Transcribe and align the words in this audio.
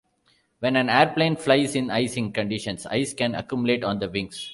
When 0.61 0.77
an 0.77 0.89
airplane 0.89 1.35
flies 1.35 1.75
in 1.75 1.91
icing 1.91 2.31
conditions, 2.33 2.87
ice 2.87 3.13
can 3.13 3.35
accumulate 3.35 3.83
on 3.83 3.99
the 3.99 4.09
wings. 4.09 4.49